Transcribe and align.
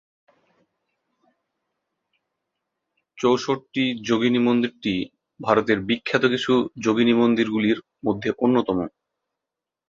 চৌষট্টি 3.17 3.83
যোগিনী 4.07 4.39
মন্দিরটি 4.39 4.93
ভারতের 5.39 5.77
বিখ্যাত 5.81 6.23
কিছু 6.25 6.53
যোগিনী 6.81 7.13
মন্দির 7.13 7.47
গুলির 7.49 7.79
মধ্যে 8.05 8.29
অন্যতম। 8.37 8.77